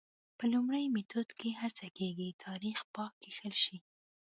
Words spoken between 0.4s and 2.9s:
لومړي میتود کې هڅه کېږي تاریخ